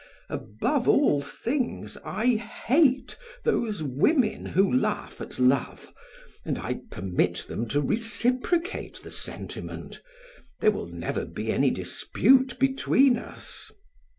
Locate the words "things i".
1.21-2.33